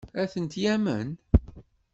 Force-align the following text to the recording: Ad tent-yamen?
Ad 0.21 0.29
tent-yamen? 0.31 1.09